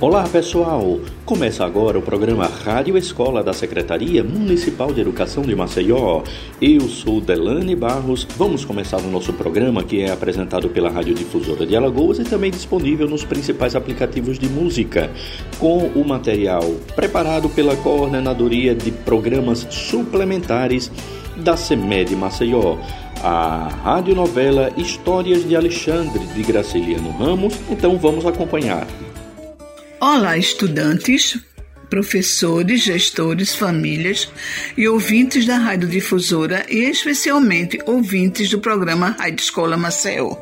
[0.00, 0.98] Olá pessoal!
[1.24, 6.24] Começa agora o programa Rádio Escola da Secretaria Municipal de Educação de Maceió.
[6.60, 8.26] Eu sou Delane Barros.
[8.36, 12.50] Vamos começar o nosso programa que é apresentado pela Rádio Difusora de Alagoas e também
[12.50, 15.12] disponível nos principais aplicativos de música,
[15.60, 16.64] com o material
[16.96, 20.90] preparado pela Coordenadoria de Programas Suplementares
[21.36, 22.78] da CEMED Maceió
[23.22, 27.54] a radionovela Histórias de Alexandre de Graciliano Ramos.
[27.70, 28.86] Então vamos acompanhar.
[30.06, 31.38] Olá, estudantes,
[31.88, 34.30] professores, gestores, famílias
[34.76, 40.36] e ouvintes da Rádio Difusora e especialmente ouvintes do programa Rádio Escola Maceió.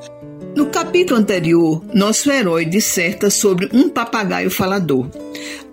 [0.57, 5.09] No capítulo anterior, nosso herói disserta sobre um papagaio falador.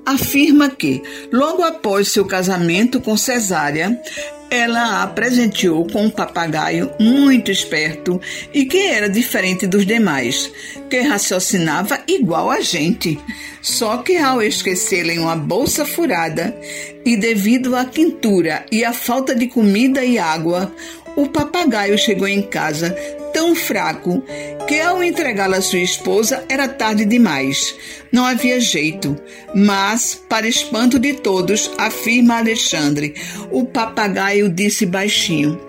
[0.09, 4.01] Afirma que, logo após seu casamento com Cesária,
[4.49, 8.19] ela a presenteou com um papagaio muito esperto
[8.51, 10.51] e que era diferente dos demais,
[10.89, 13.19] que raciocinava igual a gente.
[13.61, 16.59] Só que ao esquecê-la em uma bolsa furada
[17.05, 20.73] e devido à quintura e à falta de comida e água,
[21.15, 22.95] o papagaio chegou em casa
[23.33, 24.23] tão fraco
[24.67, 27.75] que ao entregá-la à sua esposa era tarde demais.
[28.11, 29.16] Não havia jeito.
[29.55, 33.16] Mas, para espanto de todos, afirma Alexandre,
[33.51, 35.59] o papagaio disse baixinho: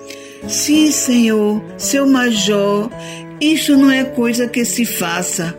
[0.48, 2.90] Sim, senhor, seu major,
[3.40, 5.56] isso não é coisa que se faça.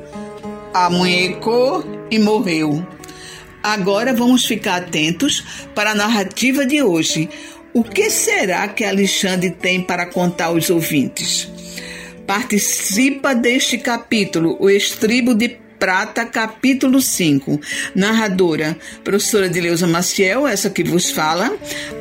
[0.73, 2.85] Amunhecou e morreu.
[3.63, 5.43] Agora vamos ficar atentos
[5.75, 7.29] para a narrativa de hoje.
[7.73, 11.47] O que será que Alexandre tem para contar aos ouvintes?
[12.27, 17.59] Participa deste capítulo o Estribo de Prata, capítulo 5.
[17.95, 21.57] Narradora, professora Dileuza Maciel, essa que vos fala.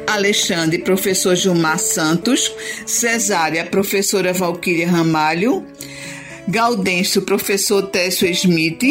[0.06, 2.52] Alexandre, professor Gilmar Santos.
[2.84, 5.64] Cesária, professora Valquíria Ramalho.
[6.50, 8.82] Gaudêncio, professor Técio Smith,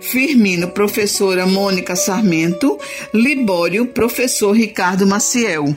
[0.00, 2.78] Firmino, professora Mônica Sarmento,
[3.12, 5.76] Libório, professor Ricardo Maciel.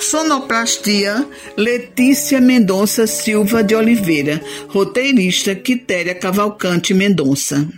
[0.00, 7.68] Sonoplastia, Letícia Mendonça Silva de Oliveira, roteirista Quitéria Cavalcante Mendonça.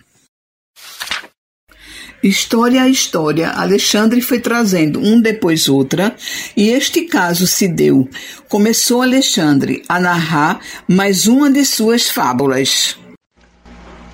[2.24, 6.16] História a história, Alexandre foi trazendo um depois outra,
[6.56, 8.08] e este caso se deu.
[8.48, 10.58] Começou Alexandre a narrar
[10.88, 12.96] mais uma de suas fábulas.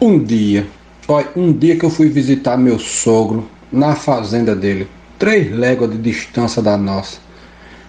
[0.00, 0.66] Um dia,
[1.06, 5.98] olha, um dia que eu fui visitar meu sogro na fazenda dele, três léguas de
[5.98, 7.21] distância da nossa.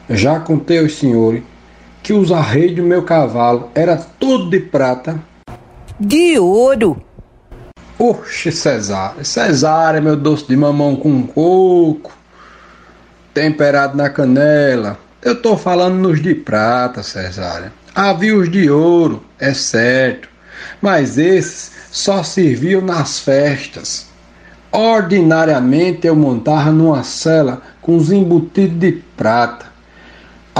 [0.08, 1.42] Já contei aos senhores
[2.04, 5.20] que os arreios do meu cavalo era todo de prata.
[6.00, 7.02] De ouro!
[8.04, 9.24] Oxe, Cesária.
[9.24, 12.12] Cesária, meu doce de mamão com coco,
[13.32, 14.98] temperado na canela.
[15.22, 17.72] Eu tô falando nos de prata, Cesária.
[17.94, 20.28] Havia os de ouro, é certo,
[20.82, 24.08] mas esses só serviam nas festas.
[24.72, 29.71] Ordinariamente eu montava numa cela com os embutidos de prata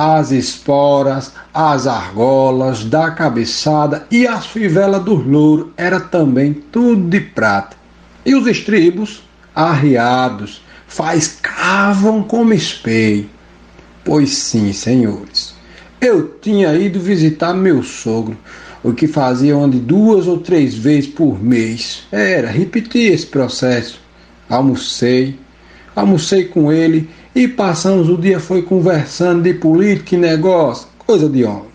[0.04, 7.20] as esporas, as argolas da cabeçada e as fivelas dos louros era também tudo de
[7.20, 7.78] prata.
[8.26, 9.22] E os estribos,
[9.54, 13.30] arriados, faiscavam como espelho.
[14.04, 15.54] Pois sim, senhores,
[16.02, 18.36] eu tinha ido visitar meu sogro,
[18.84, 22.08] o que fazia onde duas ou três vezes por mês.
[22.12, 24.02] Era repetir esse processo.
[24.50, 25.40] Almocei,
[25.96, 31.44] almocei com ele e passamos o dia foi conversando de política e negócio, coisa de
[31.44, 31.72] homem.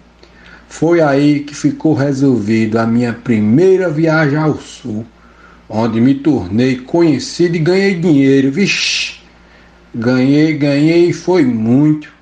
[0.69, 5.06] Foi aí que ficou resolvido a minha primeira viagem ao sul,
[5.69, 8.50] onde me tornei conhecido e ganhei dinheiro.
[8.50, 9.21] Vixe,
[9.95, 12.12] ganhei, ganhei e foi muito.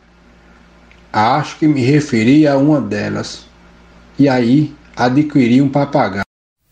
[1.13, 3.47] Acho que me referi a uma delas.
[4.19, 6.25] E aí adquiri um papagaio.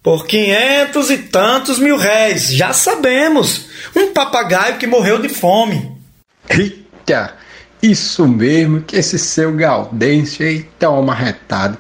[0.03, 3.69] Por quinhentos e tantos mil réis, já sabemos.
[3.95, 6.02] Um papagaio que morreu de fome.
[6.49, 7.35] Eita,
[7.83, 11.79] isso mesmo que esse seu Gaudêncio aí tão amarretado.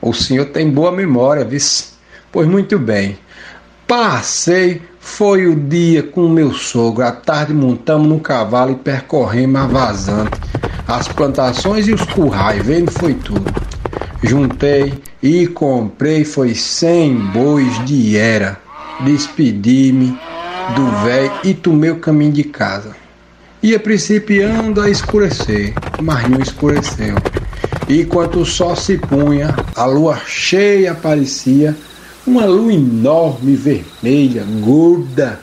[0.00, 1.94] O senhor tem boa memória, vice.
[2.30, 3.18] Pois muito bem.
[3.86, 7.04] Passei, foi o dia com meu sogro.
[7.04, 10.40] À tarde montamos no cavalo e percorremos a vazante.
[10.88, 13.44] As plantações e os currais, vendo foi tudo.
[14.22, 18.58] Juntei e comprei foi cem bois de era.
[19.00, 20.18] Despedi-me
[20.74, 22.96] do velho e tomei o caminho de casa.
[23.64, 25.72] Ia principiando a escurecer,
[26.02, 27.14] mas não escureceu.
[27.88, 31.74] E quando o sol se punha, a lua cheia aparecia,
[32.26, 35.40] uma lua enorme, vermelha, gorda,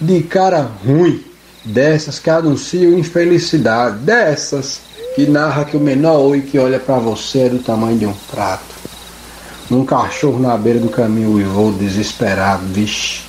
[0.00, 1.24] de cara ruim,
[1.64, 4.82] dessas que anunciam infelicidade, dessas
[5.16, 8.14] que narra que o menor oi que olha para você é do tamanho de um
[8.30, 8.62] prato.
[9.68, 13.22] Um cachorro na beira do caminho uivou desesperado, vixe.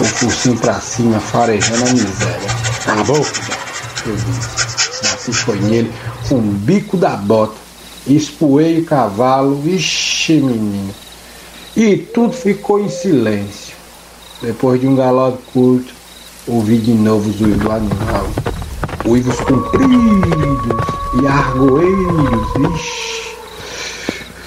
[0.00, 2.65] o focinho pra cima, farejando a miséria.
[2.86, 5.32] Acabou, eu disse.
[5.32, 5.92] Foi nele,
[6.28, 7.56] com o bico da bota.
[8.06, 10.94] Espoei o cavalo, vixe menino.
[11.76, 13.74] E tudo ficou em silêncio.
[14.40, 15.92] Depois de um galope curto,
[16.46, 18.26] ouvi de novo os uivos do animal.
[19.04, 20.84] Uivos compridos
[21.20, 23.36] e argoeiros, vixe.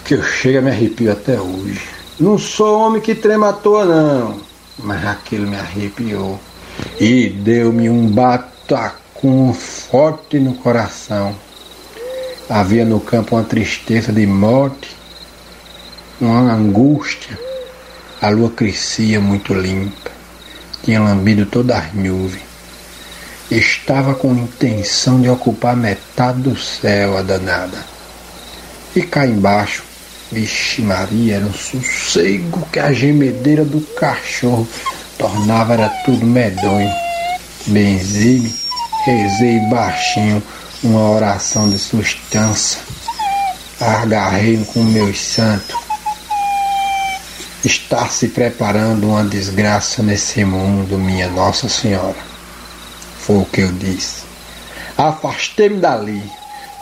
[0.05, 1.81] Que eu chego a me arrepio até hoje.
[2.17, 4.39] Não sou homem que trema à toa, não.
[4.77, 6.39] Mas aquilo me arrepiou.
[6.99, 11.35] E deu-me um batacum forte no coração.
[12.49, 14.89] Havia no campo uma tristeza de morte,
[16.19, 17.37] uma angústia.
[18.21, 20.11] A lua crescia muito limpa,
[20.83, 22.43] tinha lambido todas as nuvens.
[23.49, 27.77] Estava com intenção de ocupar metade do céu, a danada.
[28.95, 29.83] E cá embaixo,
[30.31, 34.67] vixe Maria, era um sossego que a gemedeira do cachorro
[35.19, 36.91] tornava era tudo medonho.
[37.67, 38.55] Benzi-me,
[39.05, 40.41] rezei baixinho
[40.81, 42.79] uma oração de sustância.
[43.79, 45.77] Agarrei com meus santos.
[47.63, 52.15] Está se preparando uma desgraça nesse mundo, minha Nossa Senhora.
[53.19, 54.23] Foi o que eu disse.
[54.97, 56.23] Afastei-me dali.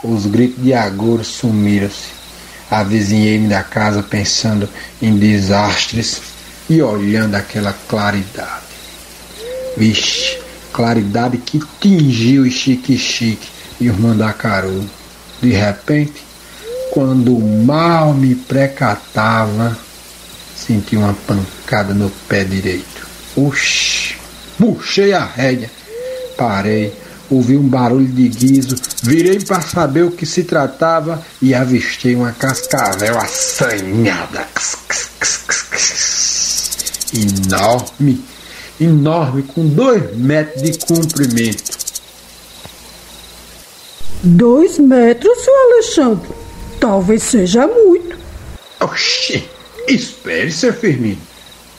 [0.04, 2.16] Os gritos de agouro sumiram-se.
[2.70, 4.68] Avizinhei-me da casa pensando
[5.02, 6.20] em desastres
[6.68, 8.66] e olhando aquela claridade.
[9.76, 10.38] Vixe,
[10.72, 13.48] claridade que tingiu o chique-chique
[13.80, 14.88] e os mandacaru.
[15.40, 16.24] De repente,
[16.90, 19.78] quando mal me precatava,
[20.56, 23.06] senti uma pancada no pé direito.
[23.36, 24.16] Oxi!
[24.58, 25.70] Puxei a rédea,
[26.36, 26.92] parei,
[27.30, 28.74] ouvi um barulho de guiso,
[29.04, 34.44] virei para saber o que se tratava e avistei uma cascavel assanhada.
[37.14, 38.22] Enorme,
[38.80, 41.78] enorme, com dois metros de comprimento.
[44.22, 46.28] Dois metros, seu Alexandre?
[46.80, 48.18] Talvez seja muito.
[48.80, 49.48] Oxi,
[49.86, 51.18] espere, seu Firmino.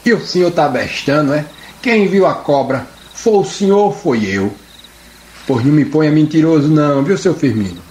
[0.06, 1.46] E o senhor tá bestando, é?
[1.82, 2.88] Quem viu a cobra?
[3.14, 4.52] Foi o senhor ou foi eu?
[5.46, 7.82] Pois não me ponha mentiroso não, viu, seu Firmino?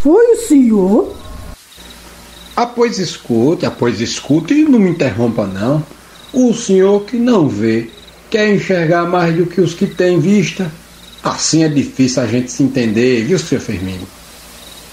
[0.00, 1.16] Foi o senhor?
[2.56, 5.84] Ah, pois escute, ah, pois escute e não me interrompa não.
[6.40, 7.90] O senhor que não vê
[8.30, 10.70] quer enxergar mais do que os que têm vista.
[11.20, 14.06] Assim é difícil a gente se entender, viu, seu Firmino?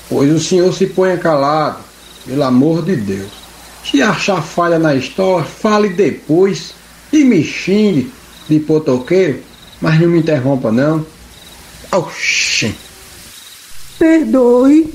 [0.09, 1.77] Pois o senhor se ponha calado,
[2.25, 3.29] pelo amor de Deus.
[3.85, 6.73] Se achar falha na história, fale depois
[7.13, 8.11] e me xingue
[8.49, 9.43] de potoqueiro,
[9.79, 11.05] mas não me interrompa não.
[11.91, 12.73] Oxi!
[13.99, 14.91] Perdoe,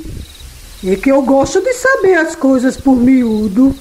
[0.85, 3.73] é que eu gosto de saber as coisas por miúdo.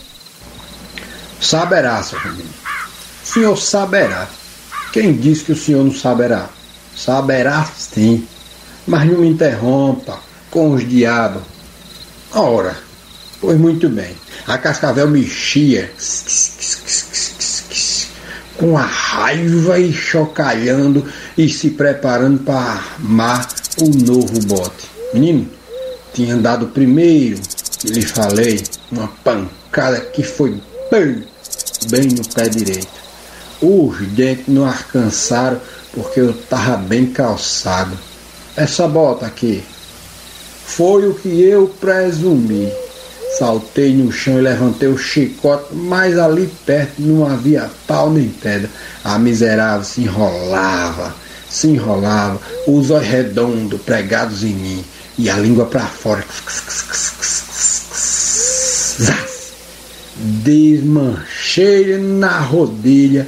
[1.42, 2.59] Saberá, seu Firmino.
[3.30, 4.28] O senhor saberá.
[4.92, 6.50] Quem diz que o senhor não saberá?
[6.98, 8.28] Saberá sim,
[8.88, 11.44] mas não me interrompa com os diabos.
[12.34, 12.76] Ora,
[13.40, 14.16] pois muito bem.
[14.48, 15.92] A cascavel mexia
[18.58, 21.06] com a raiva e chocalhando
[21.38, 23.48] e se preparando para armar
[23.80, 24.88] o novo bote.
[25.14, 25.48] Menino,
[26.16, 27.40] tinha dado primeiro,
[27.84, 30.60] lhe falei, uma pancada que foi
[30.90, 31.24] bem,
[31.92, 32.99] bem no pé direito.
[33.62, 35.60] Os dentes não alcançaram
[35.94, 37.98] porque eu estava bem calçado.
[38.56, 39.64] Essa bota aqui
[40.66, 42.72] foi o que eu presumi.
[43.38, 48.70] Saltei no chão e levantei o chicote, mas ali perto não havia pau nem pedra.
[49.04, 51.16] A miserável se enrolava,
[51.50, 54.86] se enrolava, os olhos redondos pregados em mim
[55.18, 56.24] e a língua para fora.
[60.16, 63.28] Desmanchei na rodilha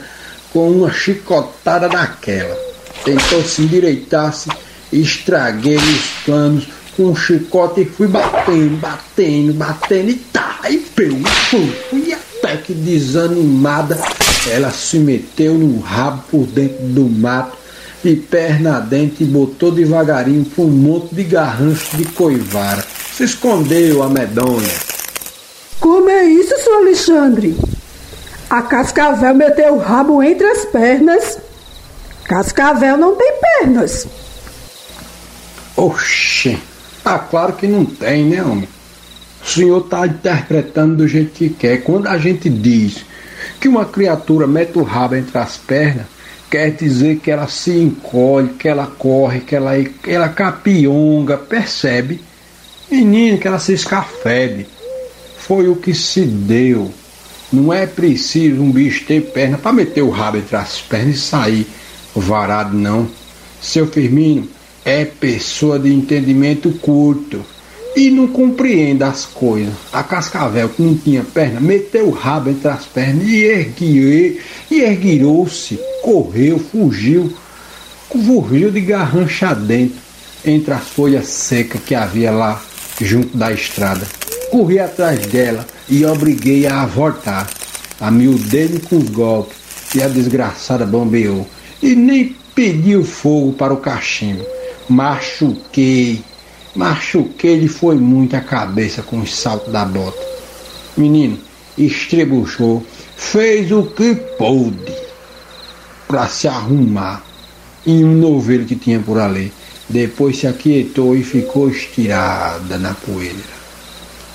[0.52, 2.58] com uma chicotada daquela.
[3.04, 4.50] Tentou se endireitar-se,
[4.92, 11.24] estraguei os planos com um chicote e fui batendo, batendo, batendo e tá, e pum,
[11.50, 14.00] pum, e até que desanimada
[14.50, 17.58] ela se meteu no rabo por dentro do mato,
[18.04, 22.84] de perna dentro e botou devagarinho para um monte de garrancho de coivara.
[23.14, 24.72] Se escondeu a medonha.
[25.80, 27.56] Como é isso, seu Alexandre?
[28.52, 31.40] A cascavel meteu o rabo entre as pernas.
[32.26, 34.06] Cascavel não tem pernas.
[35.78, 36.58] Oxê,
[37.06, 38.68] ah, claro que não tem, né, homem?
[39.42, 41.78] O senhor está interpretando do jeito que quer.
[41.78, 43.06] Quando a gente diz
[43.58, 46.08] que uma criatura mete o rabo entre as pernas,
[46.50, 49.72] quer dizer que ela se encolhe, que ela corre, que ela,
[50.06, 52.22] ela capionga, percebe?
[52.92, 54.68] Menino, que ela se escafede.
[55.38, 56.92] Foi o que se deu.
[57.52, 61.20] Não é preciso um bicho ter perna para meter o rabo entre as pernas e
[61.20, 61.68] sair
[62.16, 63.08] varado, não.
[63.62, 64.48] Seu Firmino
[64.84, 67.46] é pessoa de entendimento curto
[67.96, 69.74] e não compreende as coisas.
[69.92, 74.38] A Cascavel, que não tinha perna, meteu o rabo entre as pernas e ergueu,
[74.70, 77.32] e erguirou-se, correu, fugiu,
[78.10, 80.00] fugiu de garrancha dentro,
[80.46, 82.62] entre as folhas secas que havia lá
[83.00, 84.08] junto da estrada.
[84.50, 87.50] Corri atrás dela e obriguei a voltar.
[88.00, 89.58] Amiudei-me com os golpes
[89.94, 91.46] e a desgraçada bombeou.
[91.84, 94.44] E nem pediu fogo para o cachimbo.
[94.88, 96.24] Machuquei,
[96.74, 100.26] machuquei-lhe foi muito a cabeça com os saltos da bota.
[100.96, 101.38] Menino,
[101.78, 102.86] estrebuchou,
[103.18, 104.96] fez o que pôde
[106.08, 107.22] para se arrumar
[107.86, 109.52] em um novelo que tinha por ali.
[109.90, 113.61] Depois se aquietou e ficou estirada na poeira.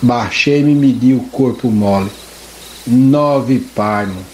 [0.02, 2.10] Baixei-me e medi o corpo mole.
[2.86, 4.24] Nove palmos.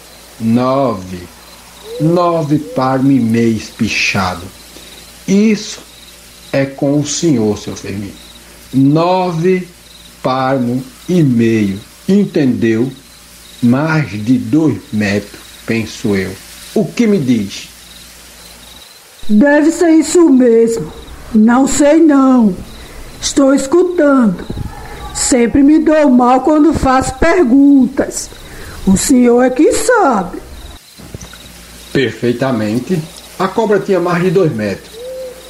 [0.41, 1.21] Nove.
[2.01, 4.43] Nove palmos e meio espichado.
[5.27, 5.81] Isso
[6.53, 8.13] é com o senhor, seu Firmino.
[8.75, 9.69] Nove
[10.23, 11.81] palmos e meio.
[12.09, 12.93] Entendeu?
[13.63, 16.33] Mais de dois metros, penso eu.
[16.75, 17.69] O que me diz?
[19.29, 20.93] Deve ser isso mesmo.
[21.35, 22.55] Não sei não.
[23.21, 24.45] Estou escutando.
[25.15, 28.31] Sempre me dou mal quando faço perguntas.
[28.87, 30.39] O senhor é que sabe.
[31.93, 33.01] Perfeitamente.
[33.39, 34.91] A cobra tinha mais de dois metros.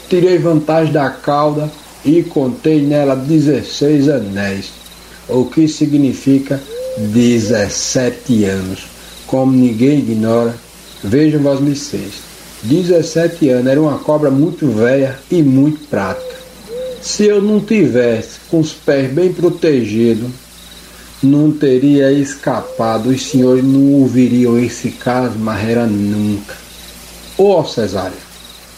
[0.09, 1.71] Tirei vantagem da cauda
[2.04, 4.73] e contei nela 16 anéis,
[5.28, 6.61] o que significa
[6.99, 8.87] 17 anos.
[9.26, 10.54] Como ninguém ignora,
[11.02, 12.33] vejam vós licenças.
[12.62, 16.42] 17 anos era uma cobra muito velha e muito prática.
[17.03, 20.31] Se eu não tivesse com os pés bem protegidos,
[21.21, 23.09] não teria escapado.
[23.09, 26.55] Os senhores não ouviriam esse caso, mas era nunca.
[27.37, 28.17] Ô oh, Cesária,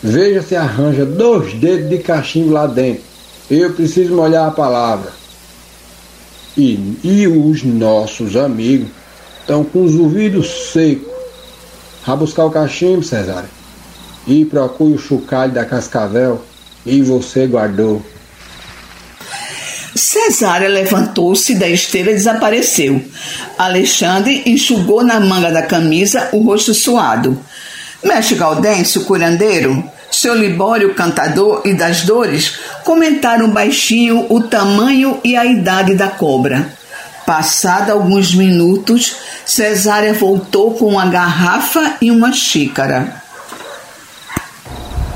[0.02, 3.02] veja se arranja dois dedos de cachimbo lá dentro.
[3.50, 5.12] Eu preciso molhar a palavra.
[6.56, 8.88] E, e os nossos amigos
[9.40, 11.12] estão com os ouvidos secos.
[12.06, 13.50] Vá buscar o cachimbo, Cesária.
[14.26, 16.40] E procure o chocalho da cascavel.
[16.86, 18.02] E você guardou.
[20.04, 23.02] Cesária levantou-se da esteira e desapareceu.
[23.56, 27.40] Alexandre enxugou na manga da camisa o rosto suado.
[28.02, 35.46] Mestre Gaudêncio, curandeiro, seu Libório, cantador e das dores, comentaram baixinho o tamanho e a
[35.46, 36.68] idade da cobra.
[37.24, 43.22] Passado alguns minutos, Cesária voltou com uma garrafa e uma xícara.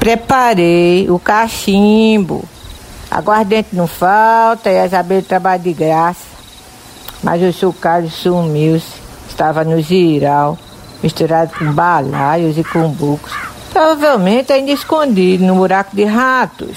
[0.00, 2.48] Preparei o cachimbo
[3.10, 6.26] Aguardente não falta e as abelhas trabalham de graça.
[7.22, 8.86] Mas o seu Carlos sumiu-se,
[9.28, 10.58] estava no giral,
[11.02, 13.32] misturado com balaios e cumbucos.
[13.72, 16.76] Provavelmente ainda escondido no buraco de ratos.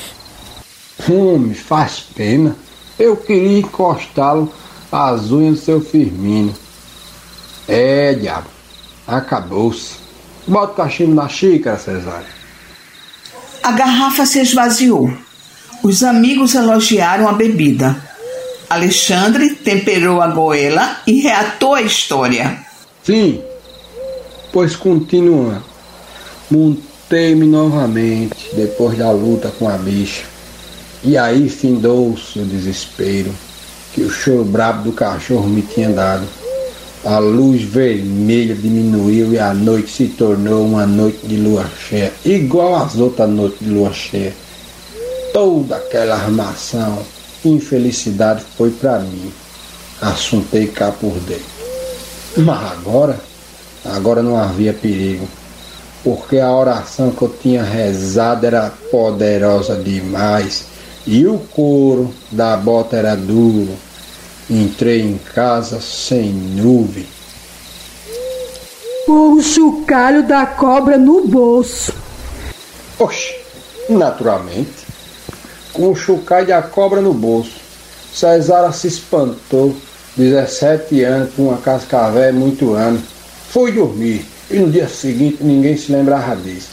[1.10, 2.56] Hum, faz pena.
[2.98, 4.52] Eu queria encostá-lo
[4.92, 6.54] às unhas do seu Firmino.
[7.68, 8.48] É, diabo,
[9.08, 9.96] acabou-se.
[10.48, 12.28] Bota o cachimbo na xícara, Cesário.
[13.64, 15.12] A garrafa se esvaziou.
[15.84, 17.96] Os amigos elogiaram a bebida.
[18.70, 22.60] Alexandre temperou a goela e reatou a história.
[23.04, 23.42] Sim,
[24.54, 25.64] pois continua.
[26.52, 30.24] Montei-me novamente depois da luta com a bicha.
[31.04, 33.34] E aí findou-se o desespero
[33.96, 36.28] que o choro brabo do cachorro me tinha dado.
[37.04, 42.76] A luz vermelha diminuiu e a noite se tornou uma noite de lua cheia, igual
[42.76, 44.32] às outras noites de lua cheia
[45.34, 47.00] toda aquela armação,
[47.44, 49.32] infelicidade foi para mim.
[50.02, 51.46] Assuntei cá por dentro.
[52.38, 53.20] Mas agora,
[53.86, 55.28] agora não havia perigo,
[56.04, 60.66] porque a oração que eu tinha rezado era poderosa demais
[61.06, 63.76] e o couro da bota era duro.
[64.50, 67.06] Entrei em casa sem nuvem.
[69.06, 71.94] Com o chocalho da cobra no bolso.
[73.00, 73.36] Oxe,
[73.90, 74.81] naturalmente
[75.74, 77.60] com o chucai da cobra no bolso.
[78.14, 79.76] Cesara se espantou.
[80.18, 83.02] 17 anos com uma cascavel é muito ano.
[83.50, 86.70] Foi dormir e no dia seguinte ninguém se lembrava disso.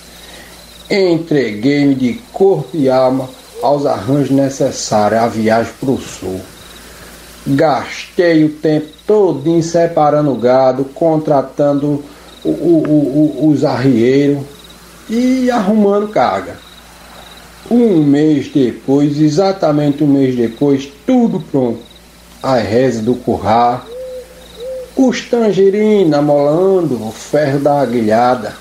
[0.91, 3.29] Entreguei-me de corpo e alma
[3.63, 6.41] aos arranjos necessários à viagem para o sul.
[7.47, 12.05] Gastei o tempo todo separando o gado, contratando
[12.45, 14.43] o, o, o, os arrieiros
[15.09, 16.57] e arrumando carga.
[17.71, 21.81] Um mês depois, exatamente um mês depois, tudo pronto.
[22.43, 23.85] As rezas do curral,
[24.97, 28.55] os tangerinos amolando o ferro da aguilhada.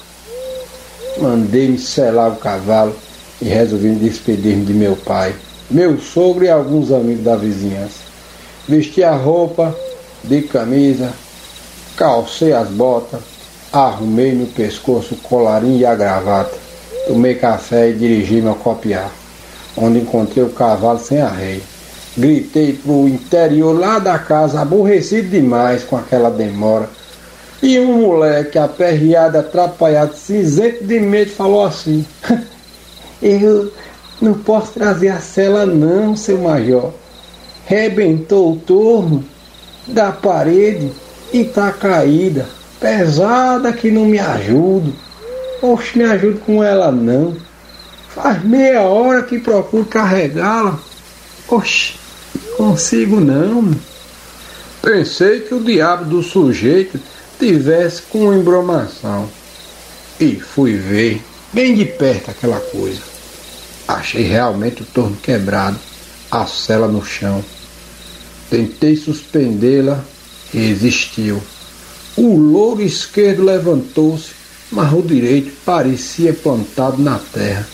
[1.19, 2.93] Mandei-me selar o cavalo
[3.41, 5.33] e resolvi despedir-me de meu pai,
[5.71, 8.07] meu sogro e alguns amigos da vizinhança.
[8.67, 9.73] Vesti a roupa
[10.23, 11.13] de camisa,
[11.95, 13.21] calcei as botas,
[13.71, 16.66] arrumei no pescoço o colarinho e a gravata,
[17.07, 19.11] tomei café e dirigi-me copiar,
[19.75, 21.61] onde encontrei o cavalo sem arreio.
[22.17, 26.89] Gritei pro interior lá da casa, aborrecido demais com aquela demora.
[27.61, 32.05] E um moleque aperreado, atrapalhado, cinzento de medo, falou assim:
[33.21, 33.71] Eu
[34.21, 36.91] não posso trazer a cela, não, seu major.
[37.65, 39.23] Rebentou o torno
[39.87, 40.91] da parede
[41.33, 42.47] e tá caída,
[42.79, 45.06] pesada que não me ajudo.
[45.61, 47.35] Oxe, me ajude com ela não.
[48.09, 50.79] Faz meia hora que procuro carregá-la.
[51.47, 51.93] Oxe,
[52.55, 53.71] Consigo não.
[54.81, 56.99] Pensei que o diabo do sujeito
[57.37, 59.29] tivesse com embromação.
[60.19, 61.21] E fui ver
[61.53, 63.01] bem de perto aquela coisa.
[63.87, 65.79] Achei realmente o torno quebrado,
[66.31, 67.45] a cela no chão.
[68.49, 70.03] Tentei suspendê-la
[70.53, 71.41] existiu.
[72.15, 74.31] O louro esquerdo levantou-se,
[74.71, 77.67] mas o direito parecia plantado na terra.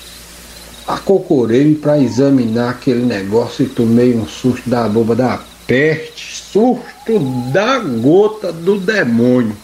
[0.85, 7.19] Acocorei para examinar aquele negócio e tomei um susto da boba da peste, susto
[7.51, 9.55] da gota do demônio.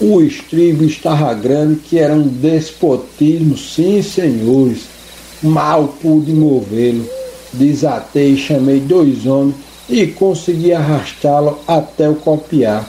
[0.00, 4.82] O estribo estava grande, que era um despotismo, sim, senhores.
[5.42, 7.04] Mal pude movê-lo.
[7.52, 9.56] Desatei e chamei dois homens
[9.88, 12.88] e consegui arrastá-lo até o copiar.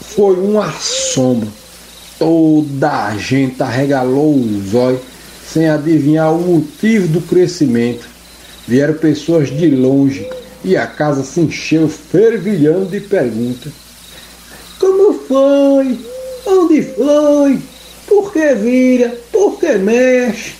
[0.00, 1.57] Foi um assombro.
[2.18, 5.00] Toda a gente arregalou os olhos
[5.46, 8.06] sem adivinhar o motivo do crescimento.
[8.66, 10.28] Vieram pessoas de longe
[10.64, 13.72] e a casa se encheu fervilhando de perguntas.
[14.78, 15.98] Como foi?
[16.46, 17.58] Onde foi?
[18.06, 19.16] Por que vira?
[19.32, 20.54] Por que mexe?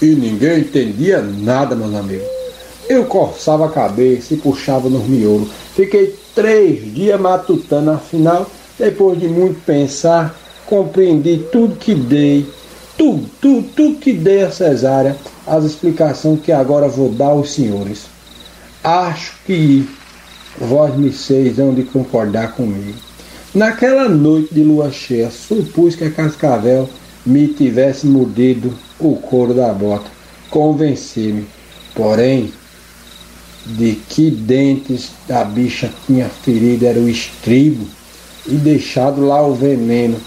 [0.00, 2.26] E ninguém entendia nada, meus amigos.
[2.88, 5.48] Eu coçava a cabeça e puxava nos miolos.
[5.74, 12.46] Fiquei três dias matutando, afinal, depois de muito pensar, compreendi tudo que dei
[12.96, 18.04] tudo, tudo, tudo que dei a cesárea, as explicações que agora vou dar aos senhores.
[18.82, 19.88] Acho que
[20.58, 22.98] vós me seis hão de concordar comigo.
[23.54, 26.88] Naquela noite de lua cheia, supus que a cascavel
[27.24, 30.10] me tivesse mordido o couro da bota.
[30.50, 31.46] Convenci-me,
[31.94, 32.52] porém,
[33.66, 37.86] de que dentes a bicha tinha ferido era o estribo
[38.46, 40.20] e deixado lá o veneno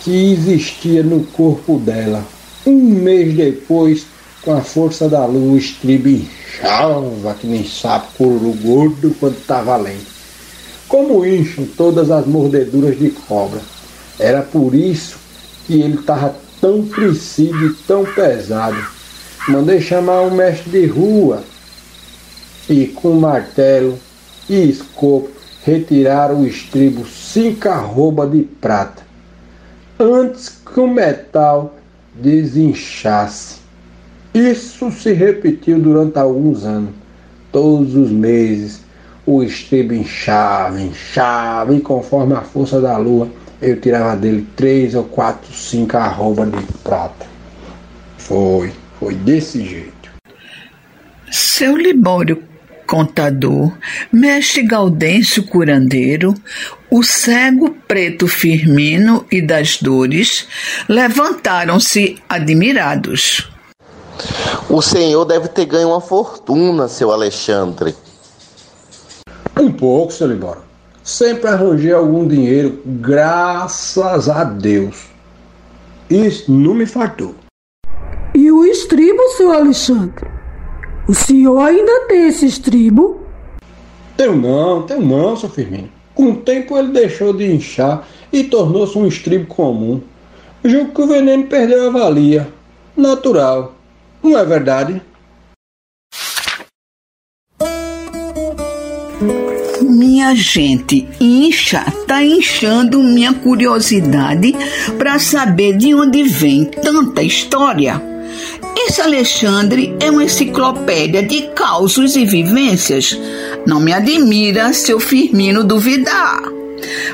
[0.00, 2.24] que existia no corpo dela.
[2.66, 4.06] Um mês depois,
[4.42, 10.06] com a força da estribo inchava que nem sapo couro gordo quando está valendo.
[10.88, 13.60] Como incham todas as mordeduras de cobra.
[14.18, 15.18] Era por isso
[15.66, 18.82] que ele estava tão crescido e tão pesado.
[19.48, 21.42] Mandei chamar um mestre de rua
[22.68, 23.98] e com martelo
[24.48, 25.30] e escopo
[25.64, 29.07] retiraram o estribo cinco arroba de prata
[29.98, 31.76] antes que o metal
[32.14, 33.58] desinchasse.
[34.32, 36.90] Isso se repetiu durante alguns anos.
[37.50, 38.82] Todos os meses
[39.26, 43.28] o estribo inchava, inchava, e conforme a força da lua,
[43.60, 47.26] eu tirava dele três ou quatro, cinco arrobas de prata.
[48.16, 50.10] Foi, foi desse jeito.
[51.30, 52.42] Seu Libório
[52.88, 53.70] contador,
[54.10, 56.34] mestre Gaudêncio curandeiro,
[56.90, 60.48] o cego preto Firmino e das dores
[60.88, 63.52] levantaram-se admirados.
[64.70, 67.94] O senhor deve ter ganho uma fortuna, seu Alexandre.
[69.60, 70.62] Um pouco, seu Libório.
[71.04, 75.08] Sempre arranjei algum dinheiro, graças a Deus.
[76.08, 77.34] Isso não me faltou.
[78.34, 80.37] E o estribo, seu Alexandre?
[81.08, 83.22] O senhor ainda tem esse estribo?
[84.14, 85.88] Tenho não, tenho não, seu Firmino.
[86.14, 90.02] Com o tempo ele deixou de inchar e tornou-se um estribo comum.
[90.62, 92.52] Julgo que o veneno perdeu a valia.
[92.94, 93.74] Natural.
[94.22, 95.00] Não é verdade?
[99.80, 104.54] Minha gente, incha tá inchando minha curiosidade
[104.98, 108.17] para saber de onde vem tanta história.
[108.88, 113.20] Esse Alexandre é uma enciclopédia de causos e vivências.
[113.66, 116.40] Não me admira seu Firmino duvidar.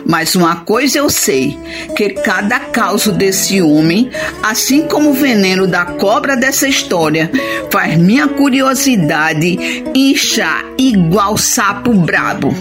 [0.06, 1.58] Mas uma coisa eu sei,
[1.96, 4.08] que cada caos desse homem,
[4.40, 7.28] assim como o veneno da cobra dessa história,
[7.72, 12.54] faz minha curiosidade inchar igual sapo brabo.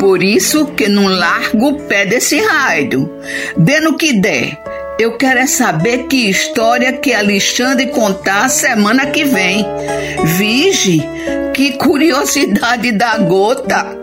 [0.00, 3.12] Por isso que não largo o pé desse raio.
[3.58, 4.67] Dê no que der.
[4.98, 9.64] Eu quero é saber que história que Alexandre contar semana que vem.
[10.24, 11.00] Vige,
[11.54, 13.96] que curiosidade da gota.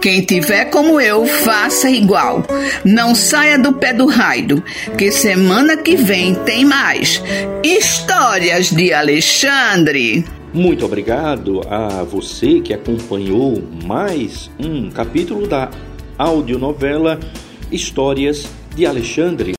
[0.00, 2.42] Quem tiver como eu, faça igual.
[2.84, 4.60] Não saia do pé do raio,
[4.98, 7.22] que semana que vem tem mais.
[7.62, 10.24] Histórias de Alexandre.
[10.52, 15.70] Muito obrigado a você que acompanhou mais um capítulo da
[16.18, 17.20] audionovela
[17.70, 19.50] Histórias de Alexandre.